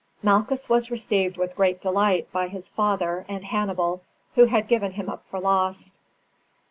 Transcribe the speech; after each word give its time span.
Malchus 0.23 0.67
was 0.67 0.89
received 0.89 1.37
with 1.37 1.55
great 1.55 1.79
delight 1.79 2.27
by 2.31 2.47
his 2.47 2.67
father 2.69 3.23
and 3.29 3.45
Hannibal, 3.45 4.01
who 4.33 4.45
had 4.45 4.67
given 4.67 4.93
him 4.93 5.07
up 5.09 5.23
for 5.29 5.39
lost. 5.39 5.99